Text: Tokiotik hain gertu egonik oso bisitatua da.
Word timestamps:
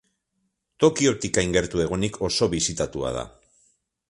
Tokiotik 0.83 1.39
hain 1.41 1.53
gertu 1.57 1.83
egonik 1.85 2.19
oso 2.31 2.49
bisitatua 2.55 3.17
da. 3.19 3.31